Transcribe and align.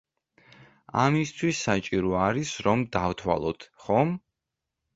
ამისთვის 1.01 1.59
საჭირო 1.67 2.15
არის 2.23 2.55
რომ 2.71 2.89
დავთვალოთ, 2.99 3.71
ხომ? 3.87 4.19